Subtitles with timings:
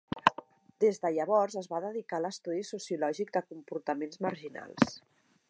[0.83, 4.99] Des de llavors es va dedicar a l'estudi sociològic de comportaments marginals.